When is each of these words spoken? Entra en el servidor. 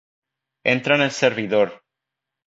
Entra 0.63 0.95
en 0.95 1.03
el 1.03 1.11
servidor. 1.11 1.83